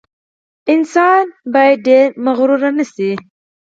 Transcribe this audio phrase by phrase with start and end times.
[0.73, 1.23] انسان
[1.53, 3.11] باید ډېر متکبر نه شي.